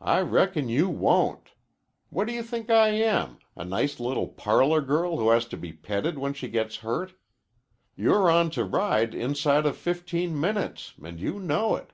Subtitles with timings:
[0.00, 1.50] "I reckon you won't.
[2.08, 5.74] What do you think I am a nice little parlor girl who has to be
[5.74, 7.12] petted when she gets hurt?
[7.94, 11.92] You're on to ride inside of fifteen minutes and you know it."